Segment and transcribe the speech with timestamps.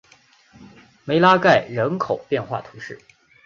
[1.05, 2.97] 梅拉盖人口变化图示